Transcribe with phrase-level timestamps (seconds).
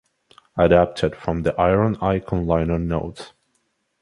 [0.57, 3.33] Adapted from "The Iron Icon" liner notes.